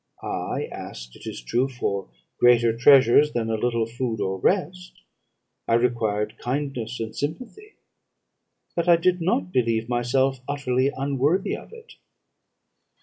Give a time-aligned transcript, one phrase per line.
[0.23, 2.09] I asked, it is true, for
[2.39, 4.93] greater treasures than a little food or rest:
[5.67, 7.75] I required kindness and sympathy;
[8.75, 11.97] but I did not believe myself utterly unworthy of it.